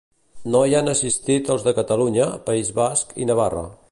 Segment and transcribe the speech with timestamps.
[0.53, 3.67] No hi han assistit els de Catalunya, País Basc i Navarra.